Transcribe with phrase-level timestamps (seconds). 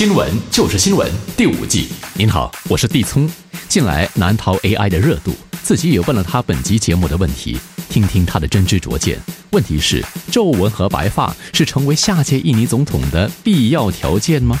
[0.00, 1.86] 新闻就是新闻第五季。
[2.14, 3.30] 您好，我是地聪。
[3.68, 7.58] 近来难逃 AI 的热度，自己也问了他本集节目的问题，
[7.90, 9.20] 听听他的真知灼见。
[9.50, 10.02] 问题是：
[10.32, 14.58] 皱纹和白发是成为下届印尼总统的必要条件吗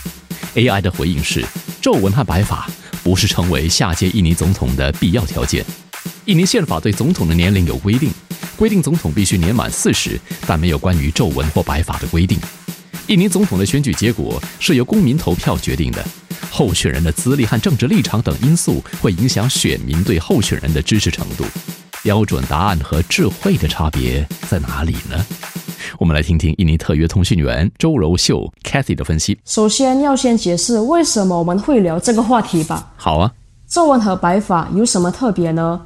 [0.56, 1.42] ？AI 的回应是：
[1.80, 2.68] 皱纹和白发
[3.02, 5.64] 不是成为下届印尼总统的必要条件。
[6.26, 8.10] 印尼宪法对总统的年龄有规定，
[8.56, 12.38] 规定总统必须年满四十，但没有关于皱纹或白发的规定。
[13.10, 16.00] 印尼总统的选举结果是由公民投票决定的，
[16.48, 21.44] 候选人的资历和政治立场等因素会影响选民对候选人的支持程度。
[22.04, 25.26] 标准答案和智慧的差别在哪里呢？
[25.98, 29.36] 我们来听听印尼特约通讯员周柔秀 Kathy 的分析。
[29.44, 32.92] 首先要先解释为什么我们会聊这个话题吧。
[32.96, 33.32] 好啊，
[33.66, 35.80] 皱纹和白发有什么特别呢？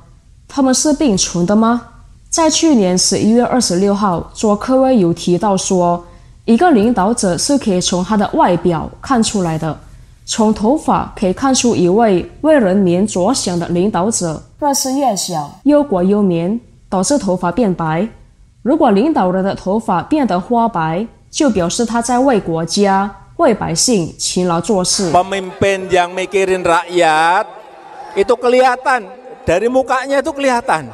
[0.47, 1.87] 他们是并存的吗？
[2.29, 6.05] 在去年十一月二十六号，佐科威有提到说。
[6.45, 9.75] 一个领导者是可以从他的外表看出来的，
[10.27, 14.43] 从头发可以看出一位为人民着想的领导者。
[14.59, 16.61] 若是越小，忧国忧民，
[16.91, 18.07] 导致头发变白；
[18.61, 25.11] 如果领导人的头发变得花白，就表示他在为国家、为百姓勤劳做事。
[25.13, 27.47] Pemimpin yang mikirin rakyat
[28.15, 29.09] itu kelihatan
[29.49, 30.93] dari mukanya itu kelihatan,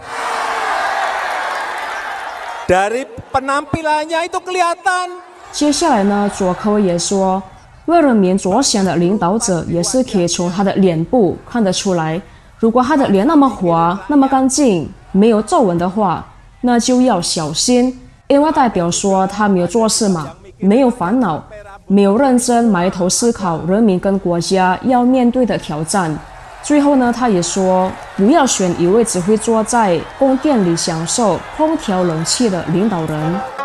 [2.70, 3.02] dari
[3.34, 5.26] penampilannya itu kelihatan.
[5.52, 7.42] 接下来呢，佐科也说，
[7.86, 12.20] 为人民着想的领导者也是可以从他的脸部看得出来。
[12.58, 16.24] 如果他的脸那么滑、那么干净，没有皱纹的话，
[16.60, 20.28] 那就要小心，因为代表说他没有做事嘛，
[20.58, 21.42] 没有烦恼，
[21.86, 26.16] 没有认真埋头思考人民跟国家要面对的挑战。
[26.62, 33.59] 最后呢，他也说，不要选一位只会坐在宫殿里享受空调冷气的领导人。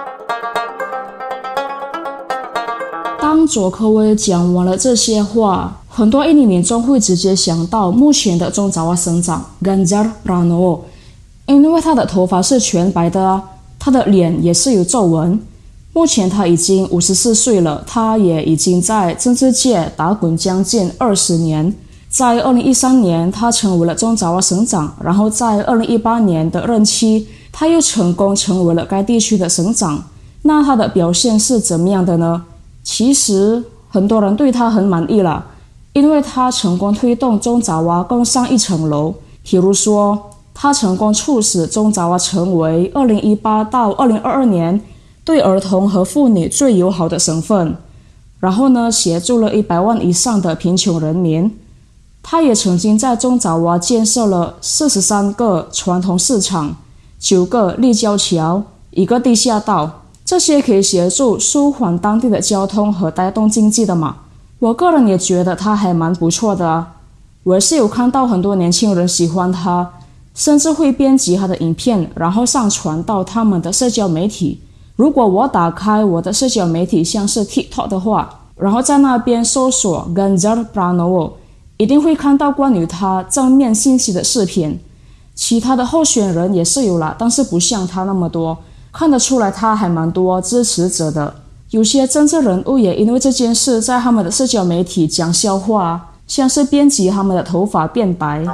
[3.36, 10.80] 当佐科威讲完了这些话，很多印尼民众会直接想到目前的中爪哇省长 ganjara novo
[11.45, 13.44] 因为他的头发是全白的啊，
[13.78, 15.38] 他的脸也是有皱纹。
[15.91, 21.75] 目前他已经五十四岁了，他也已经在政治界打滚将近二十年。
[22.07, 30.01] 在二零一三年，他成为了中爪哇省长，然后在二零一八年的任期，他又成功成为了该地区的省长。
[30.44, 32.41] 那他的表现是怎么样的呢？
[32.85, 35.44] 其实很多人对他很满意了，
[35.94, 39.16] 因为他成功推动中爪哇更上一层楼。
[39.44, 44.81] 比如说，他成功促使中爪哇成为2018到2022年
[45.24, 47.75] 对儿童和妇女最友好的省份。
[48.40, 51.51] 然后呢，协助了一百万以上的贫穷人民。
[52.22, 56.75] 他也曾经在中爪哇建设了四十三个传统市场、
[57.19, 60.03] 九个立交桥、一个地下道。
[60.25, 64.18] 这些可以协助舒缓当地的交通和带动经济的嘛？
[64.58, 66.94] 我个人也觉得他还蛮不错的啊。
[67.44, 69.88] 我是有看到很多年轻人喜欢他，
[70.34, 74.59] 甚至会编辑他的影片，然后上传到他们的社交媒体。
[74.96, 81.34] 如果我打开我的社交媒体，像是 TikTok 的话，然后在那边搜索 Ganjar Pranowo，
[81.78, 84.80] 一定会看到关于他正面信息的视频。
[85.36, 88.57] 其他的候选人也是有啦，但是不像他那么多。
[88.97, 91.35] 看得出来，他还蛮多支持者的。
[91.72, 98.45] 有些政治人物也因为这件事，在他们的社交媒体讲笑话，像是编辑他们的头发变白。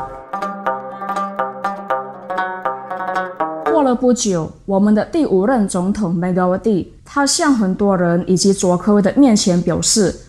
[3.72, 10.22] 过了不久，我们的第五任总统梅高蒂，他向很多人以及佐科威的面前表示，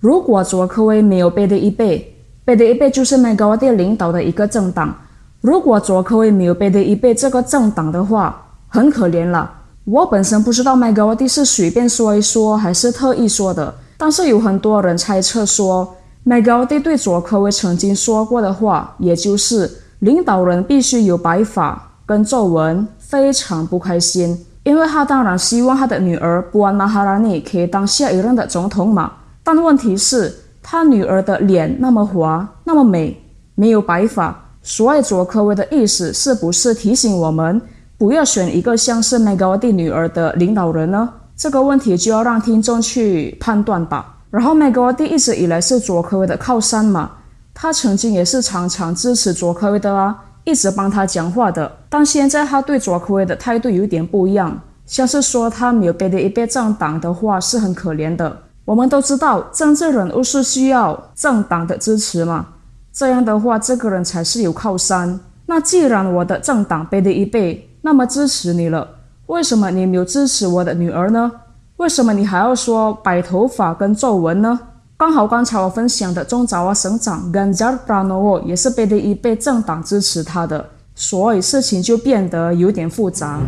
[0.00, 2.12] 如果佐科威没有贝德一贝，
[2.44, 4.92] 贝德一贝就是梅高蒂领导的一个政党。
[5.40, 9.58] 如果佐科威没有贝德一贝这个政党的话，很可怜了。
[9.90, 19.68] 我本身不知道麦高瓦蒂是随便说一说还是特意说的，但是有很多人猜测说，麦高瓦蒂对佐科威曾经说过的话，也就是
[19.98, 29.10] 领导人必须有白发跟皱纹，非常不开心，因为他当然希望他的女儿布安娜哈拉尼可以当下一任的总统嘛。
[29.42, 33.20] 但问题是，他女儿的脸那么滑，那么美，
[33.56, 37.60] 没有白发，所以佐科威的意思是不是提醒我们？
[38.00, 41.06] 不要选一个像是麦高蒂女儿的领导人呢？
[41.36, 44.16] 这个问题就要让听众去判断吧。
[44.30, 47.10] 然后麦高蒂一直以来是佐科威的靠山嘛，
[47.52, 51.70] 他曾经也是常常支持佐科威的啊，一直帮他讲话的。
[51.90, 58.34] 但现在他对佐科威的态度有点不一样，像是说他没有背的一辈政党的话是很可怜的。
[58.64, 62.46] 我们都知道政治人物是需要政党的支持嘛，
[62.94, 65.20] 这样的话这个人才是有靠山。
[65.44, 68.86] 那既然我的政党背的一辈，那么支持你了，
[69.26, 71.30] 为什么你没有支持我的女儿呢？
[71.76, 74.60] 为什么你还要说白头发跟皱纹呢？
[74.98, 83.40] 刚好刚才我分享的中爪哇省长 Ganjar Pranowo 也是 PDI 被政党支持他的，所以事情就变得有点复杂。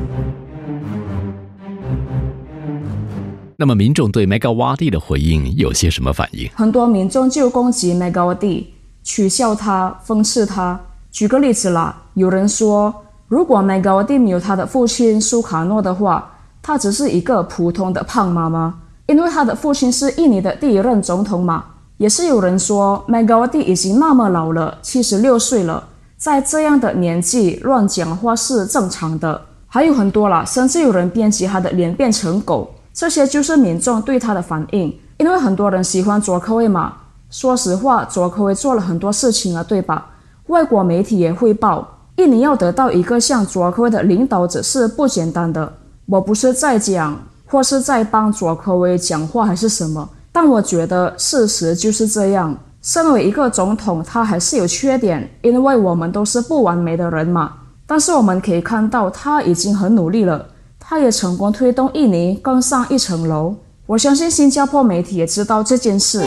[3.59, 6.49] 那么民众对 Megawati 的回应有些什么反应？
[6.55, 8.65] 很多民众就攻击 Megawati，
[9.03, 10.81] 取笑他、讽刺他。
[11.11, 12.95] 举个例子啦，有人说，
[13.33, 18.75] 如果 Megawati 没有他的父亲苏卡诺的话，他只是一个普通的胖妈妈。
[19.07, 21.65] 因为他的父亲是印尼的第一任总统嘛，
[21.97, 25.83] 也是有人说 Megawati 已经那么老了，七十六岁了，
[26.19, 29.41] 在这样的年纪乱讲话是正常的。
[29.67, 34.95] 还有很多啦，甚至有人编辑他的脸变成狗，这些就是民众对他的反应。
[35.17, 36.93] 因为很多人喜欢佐科威嘛，
[37.31, 40.11] 说实话，佐科威做了很多事情啊，对吧？
[40.49, 45.73] 外国媒体也汇报，印尼要得到一个像佐科威的领导者是不简单的。
[46.07, 47.19] 我不是在讲。
[47.45, 50.09] 或是在帮佐科威讲话还是什么？
[50.33, 52.57] 但我觉得事实就是这样。
[52.81, 57.53] 身为一个总统，他还是有缺点，因为我们都是不完美的人嘛。
[57.87, 60.47] 但是我们可以看到，他已经很努力了，
[60.81, 63.55] 他也成功推动印尼更上一层楼。
[63.85, 66.25] 我相信新加坡媒体也知道这件事。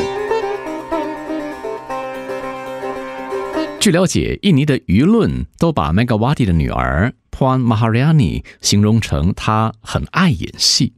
[3.86, 10.94] 据了解，印尼的舆论都把 Megawati 的女儿 Puan Maharani 形容成她很爱演戏。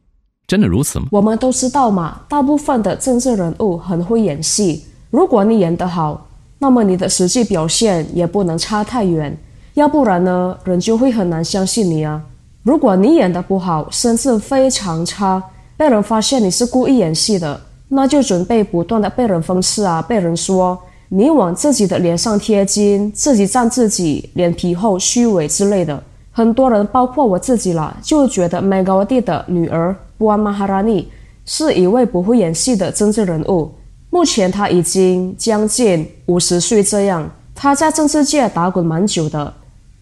[0.46, 1.08] 真的如此吗？
[1.10, 4.84] 我们都知道嘛，大部分的政治人物很会演戏。
[5.10, 9.38] 如果你演得好，那么你的实际表现也不能差太远。
[9.74, 12.18] 要不然呢，人就会很难相信你啊。
[12.62, 15.42] 如果你演得不好，甚至非常差，
[15.76, 20.80] 被人发现你是故意演戏的，那就准备不断的被人讽刺啊，被人说
[21.10, 26.02] 你往自己的脸上贴金，自己赞自己，脸皮厚、虚伪之类的。
[26.30, 29.96] 很多人，包括我自己了，就觉得 Megawati 的女儿。
[30.18, 31.06] Puan Maharani
[31.46, 33.72] 是一位不会演戏的政治人物。
[34.10, 39.52] 目前他已经将近五十岁，这样他在政治界打滚蛮久的。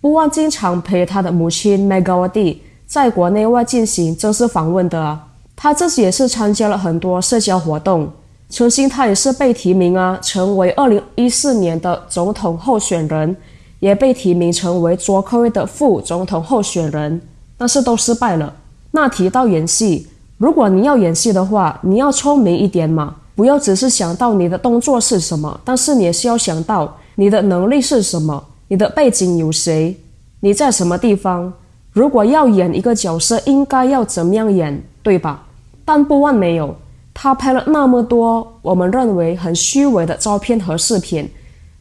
[0.01, 2.57] 不忘经常陪他的母亲 Megawati
[2.87, 5.19] 在国内外进行正式访问的
[5.55, 5.73] 她。
[5.73, 8.11] 自己也是参加了很多社交活动。
[8.49, 13.37] 曾经他也是被提名啊，成为二零一四年的总统候选人，
[13.81, 17.21] 也被提名成为卓克威的副总统候选人，
[17.59, 18.55] 但是都失败了。
[18.93, 20.07] 那提到演戏，
[20.39, 29.99] 如果你要演戏的话，你要聪明一点嘛，不要只是想到你的动作是什么，但是你也是要想到你的能力是什么，你的背景有谁，
[30.41, 31.53] 你在什么地方。
[31.93, 35.45] 如果要演一个角色，应该要怎么样演，对吧？
[35.85, 36.77] 但不万没有，
[37.19, 41.27] 他拍了那么多我们认为很虚伪的照片和视频，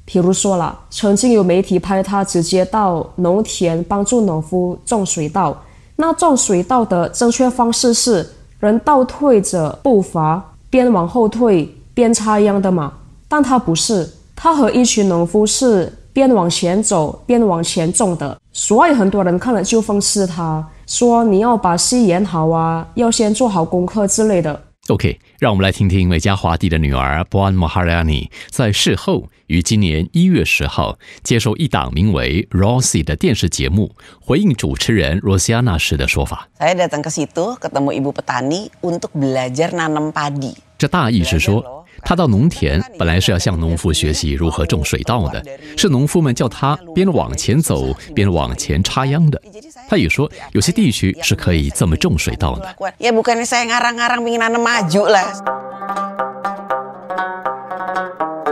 [0.07, 5.55] 譬如说了，曾经有媒体拍他直接到农田帮助农夫种水稻。
[5.97, 8.25] 那种水稻的正确方式是
[8.59, 12.93] 人倒退着步伐，边往后退边插秧的嘛？
[13.27, 24.61] 但他不是，他和一群农夫是边往前走边往前种的，所以很多人看了就讽刺他，说你要把戏演好啊，要先做好功课之类的。
[24.87, 36.49] OK，让我们来听听美加华帝的女儿 Puan Maharani 在事后于今年一月十号接受一档名为 Rosie 的电视节目，回应主持人 Rosiana 时的说法。
[36.59, 40.53] Saya datang ke situ ketemu ibu petani untuk belajar nanam padi。
[40.77, 41.74] 这大意是说。
[42.01, 45.43] 他到农田本来是要向农夫学习如何种水稻的，
[45.77, 49.41] 是农夫们叫他边往前走边往前插秧的。
[49.89, 52.75] 他也说，有些地区是可以这么种水稻的。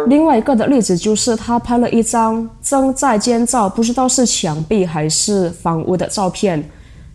[0.07, 6.69] 另外一个的例子就是，他拍了一张正在建造，不知道是墙壁还是房屋的照片。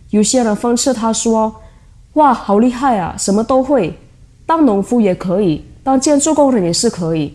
[0.09, 1.55] 有些人讽刺他说
[2.13, 3.93] ：“哇，好厉害啊，什么都会，
[4.45, 7.33] 当农夫也可以。”当建筑工人也是可以，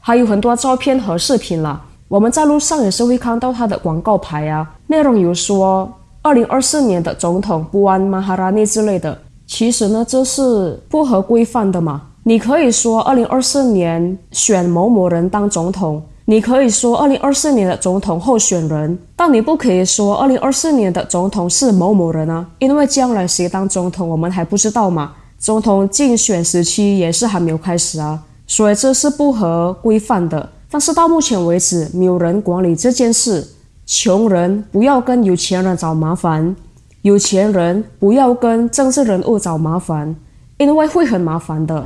[0.00, 1.82] 还有很多照片和视频了。
[2.06, 5.90] 我们在路上也是会看到他的广告牌啊，内容有说
[6.20, 9.18] 二零二四年的总统布安马哈拉尼之类的。
[9.46, 12.02] 其实呢，这是不合规范的嘛。
[12.24, 25.14] 你可以说二零二四年选某某人当总统，你可以说二零二四年的总统候选人，但你不可以说二零二四年的总统是某某人啊，因为将来谁当总统我们还不知道嘛。
[25.38, 30.50] 总统竞选时期也是还没有开始啊，所以这是不合规范的。
[30.68, 33.46] 但是到目前为止，没有人管理这件事。
[33.86, 36.54] 穷人不要跟有钱人找麻烦，
[37.02, 40.14] 有钱人不要跟政治人物找麻烦，
[40.58, 41.82] 因为会很麻烦的。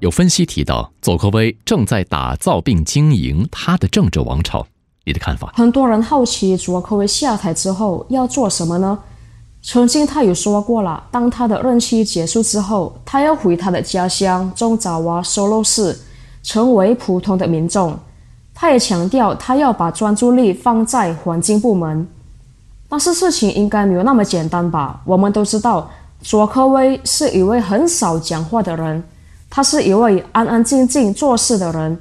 [0.00, 4.66] 有分析提到，佐科威正在打造并经营他的政治王朝，
[5.04, 5.52] 你的看法？
[5.54, 8.98] 很多人好奇佐科威下台之后要做什么呢？
[9.62, 15.98] 曾经他有说过了，当他的任期结束之后，他要回他的家乡中爪哇收罗市，
[16.42, 17.98] 成为普通的民众。
[18.54, 22.06] 他也强调，他要把专注力放在环境部门。
[22.88, 25.00] 但是事情应该没有那么简单吧？
[25.04, 25.90] 我们都知道，
[26.22, 29.04] 佐科威是一位很少讲话的人，
[29.50, 32.00] 他是一位安安静静做事的人。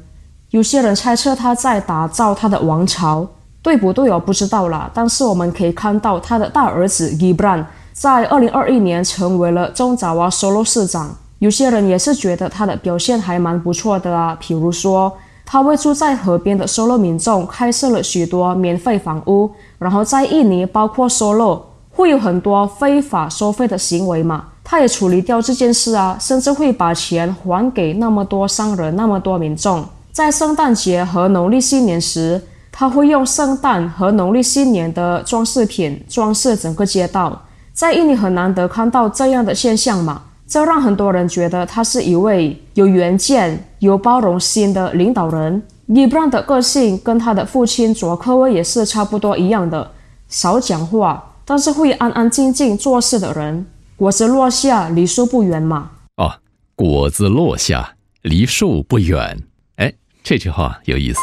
[0.51, 3.27] 有些人猜测他在打造他的王朝。
[3.67, 4.09] 对不对？
[4.09, 4.89] 我不知道啦。
[4.93, 11.13] 但是我们可以看到，他的大儿子 Gibran 在二零二一年成为了中爪哇收罗市长。
[11.39, 14.37] 有些人也是觉得他的表现还蛮不错的啊。
[14.39, 15.11] 比如说，
[15.45, 19.51] 他为住在河边的收罗民众开设了许多免费房屋。
[19.77, 24.45] 然后在印尼，包括收罗，会有很多非法收费的行为嘛？
[24.63, 29.83] 他也处理掉这件事啊，甚至会把钱还给那么多商人、那么多民众。
[30.13, 32.41] 在圣诞节和农历新年时。
[32.79, 37.43] 他会用圣诞和农历新年的装饰品装饰整个街道，
[37.73, 40.21] 在印尼很难得看到这样的现象嘛？
[40.47, 45.59] 这让很多人觉得他是一位有远见、有包容心的领导人。
[45.87, 49.89] 伊布兰的个性跟他的父亲佐科威也是差不多一样的，
[50.27, 53.65] 少讲话，但是会安安静静做事的人。
[53.95, 55.89] 果子落下，梨树不远嘛？
[56.17, 56.31] 哦，
[56.75, 59.39] 果子落下，梨树不远。
[59.77, 59.91] 哎，
[60.21, 61.17] 这句话有意思。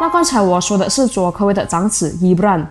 [0.00, 2.68] 那刚才我说的是佐科威的长子伊布兰，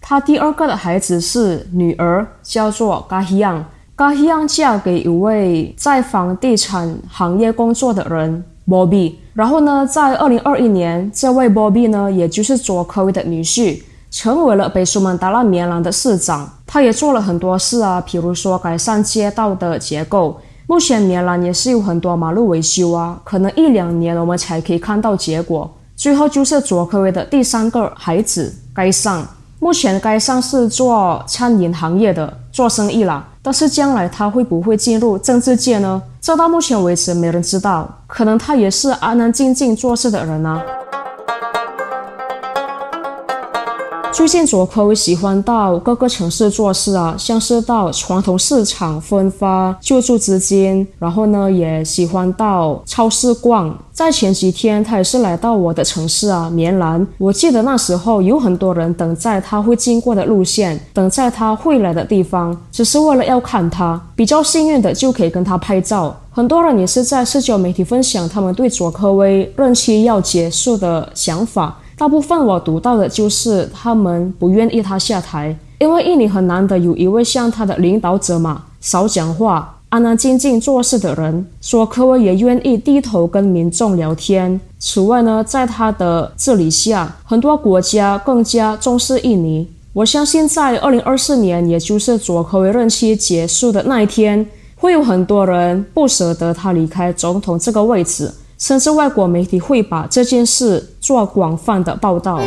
[0.00, 3.64] 他第二个的孩子是女儿，叫做嘎希昂。
[3.94, 9.14] 嘎希昂嫁给一位在房地产行业工作的人 Bobby。
[9.34, 13.80] 然后呢，在二零二一年，这位 Bobby 呢，也就是佐科威的女婿，
[14.10, 16.50] 成为了北苏门答腊棉兰的市长。
[16.66, 20.40] 他也做了很多事啊，比如说改善街道的结构。
[20.66, 25.70] 目前棉兰也是有很多马路维修啊，可能一两年我们才可以看到结果。
[26.02, 29.24] 最后就是卓科威的第三个孩子该上，
[29.60, 33.24] 目前该上是做餐饮行业的，做生意啦。
[33.40, 36.02] 但是将来他会不会进入政治界呢？
[36.20, 40.60] 这到目前为止没人知道，可能他也是安安静静做事的人呢。
[44.12, 53.74] 最近佐科威喜欢到各个城市做事啊，像是到传统市场分发救助资金，然后呢也喜欢到超市逛。
[53.90, 57.04] 在前几天，他也是来到我的城市啊，棉兰。
[57.16, 63.98] 我记得那时候有很多人等在他会经过的路线，等在他会来的地方，只是为了要看他。
[64.14, 66.14] 比较幸运的就可以跟他拍照。
[66.30, 71.78] 很多人也是在社交媒体分享他们对佐科威任期要结束的想法。
[71.96, 81.46] 大部分我读到的就是他们不愿意他下台，因为印尼很难得有一位像他的领导者嘛，少讲话、安安静静做事的人。
[81.60, 84.60] 说科威也愿意低头跟民众聊天。
[84.78, 89.68] 此外呢，在他的治理下，很多国家更加重视印尼。
[89.92, 94.44] 我相信在二零二四年，也就是佐科威任期结束的那一天，
[94.76, 98.32] 会有很多人不舍得他离开总统这个位置。
[98.62, 102.40] 甚至外国媒体会把这件事做广泛的报道。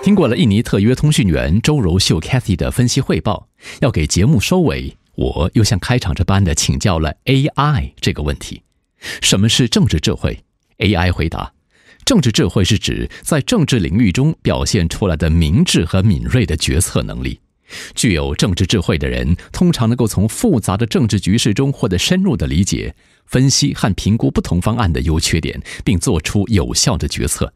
[0.00, 3.48] 听过了印尼特约通讯员周柔秀 Kathy 的分析汇报，
[3.80, 8.62] 要给节目收尾，我又像开场这般的请教了 AI 这个问题：
[9.20, 10.44] 什么是政治智慧
[10.78, 11.54] ？AI 回答：
[12.04, 17.40] 政治智慧是指在政治领域中表现出来的明智和敏锐的决策能力。
[17.94, 22.94] 具有政治智慧的人，通常能够从复杂的政治局势中获得深入的理解、
[23.26, 27.52] 分析和评估不同方案的优缺点，并做出有效的决策。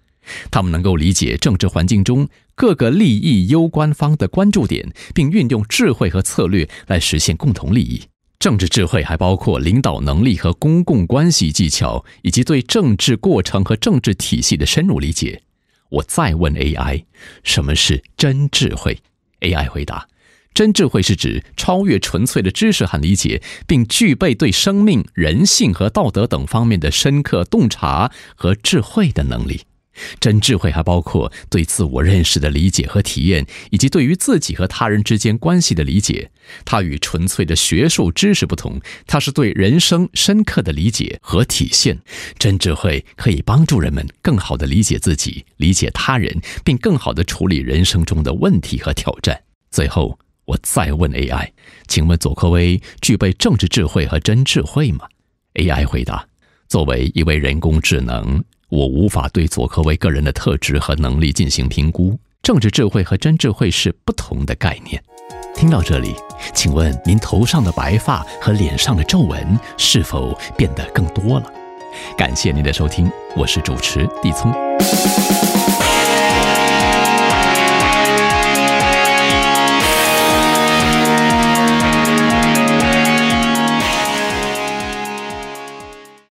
[0.51, 8.03] 他们能够理解政治环境中各个利益攸关方的关注点，并运用智慧和策略来实现共同利益。
[8.39, 15.43] 政治智慧还包括领导能力和公共关系技巧，以及对政治过程和政治体系的深入理解。
[15.91, 17.05] 我再问 AI：
[17.43, 18.99] 什么是真智慧
[19.41, 20.09] ？AI 回答：
[20.53, 29.63] 真智慧是指超越纯粹的知识和理解，并具备对生命、人性和道德等方面的深刻洞察和智慧的能力。
[30.19, 36.31] 真智慧还包括对自我认识的理解和体验，以及对于自己和他人之间关系的理解。
[36.65, 41.99] 它与纯粹的学术知识不同，它是对人生深刻的理解和体现。
[42.39, 49.41] 真智慧可以帮助人们更好地理解自己、理解他人，并更好地处理人生中的问题和挑战。
[49.71, 51.51] 最后，我再问 AI：
[51.87, 55.07] 请问佐科威具备政治智慧和真智慧吗
[55.55, 56.27] ？AI 回答：
[56.69, 58.43] 作为一位人工智能。
[58.71, 62.19] 我无法对佐科维个人的特质和能力进行评估。
[62.43, 65.03] 政治智慧和真智慧是不同的概念。
[65.55, 66.15] 听到这里，
[66.55, 71.53] 请问您头上的白发和脸上的皱纹是否变得更多了？
[72.17, 74.55] 感谢您的收听，我是主持地聪。